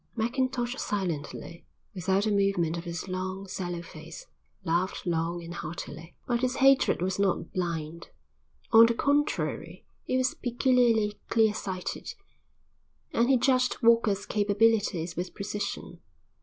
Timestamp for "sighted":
11.53-12.15